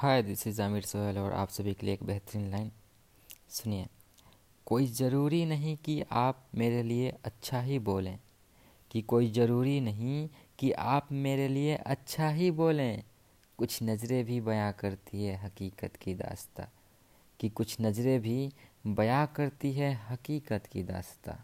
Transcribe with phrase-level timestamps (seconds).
[0.00, 2.70] Hi this is Aamir Sohail और आप सभी के लिए एक बेहतरीन लाइन
[3.50, 3.86] सुनिए,
[4.66, 8.18] कोई ज़रूरी नहीं कि आप मेरे लिए अच्छा ही बोलें,
[8.90, 13.02] कि कोई ज़रूरी नहीं कि आप मेरे लिए अच्छा ही बोलें।
[13.58, 16.68] कुछ नज़रें भी बयां करती है हकीकत की दास्ता,
[17.40, 18.52] कि कुछ नज़रें भी
[18.86, 21.38] बयां करती है हकीकत की दास्ता।